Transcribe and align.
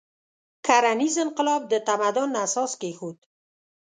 کرنیز 0.65 1.15
انقلاب 1.23 1.61
د 1.71 1.73
تمدن 1.87 2.29
اساس 2.45 2.71
کېښود. 2.81 3.17